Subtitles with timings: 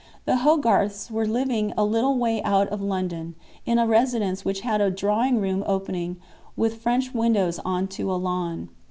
[0.25, 3.35] The Hogarths were living a little way out of London,
[3.67, 6.17] in a residence which had a drawing room opening
[6.57, 8.69] with French windows on to a lawn.